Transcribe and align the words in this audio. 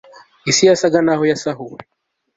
Isi 0.49 0.63
yasaga 0.69 0.99
naho 1.05 1.23
yasahuwe 1.31 1.79